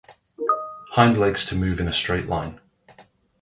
Hind 0.93 1.19
legs 1.19 1.45
to 1.45 1.55
move 1.55 1.79
in 1.79 1.87
a 1.87 1.93
straight 1.93 2.25
line. 2.25 2.59